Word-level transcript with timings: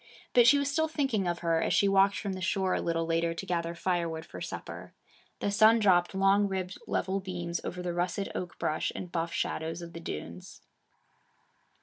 But 0.33 0.47
she 0.47 0.57
was 0.57 0.71
still 0.71 0.87
thinking 0.87 1.27
of 1.27 1.39
her, 1.45 1.61
as 1.61 1.75
she 1.75 1.87
walked 1.87 2.17
from 2.17 2.33
the 2.33 2.41
shore 2.41 2.73
a 2.73 2.81
little 2.81 3.05
later 3.05 3.35
to 3.35 3.45
gather 3.45 3.75
firewood 3.75 4.25
for 4.25 4.41
supper. 4.41 4.95
The 5.41 5.51
sun 5.51 5.77
dropped 5.77 6.15
long 6.15 6.47
ribbed 6.47 6.79
level 6.87 7.19
beams 7.19 7.61
over 7.63 7.83
the 7.83 7.93
russet 7.93 8.27
oak 8.33 8.57
brush 8.57 8.91
and 8.95 9.11
buff 9.11 9.31
shadows 9.31 9.83
of 9.83 9.93
the 9.93 9.99
dunes. 9.99 10.63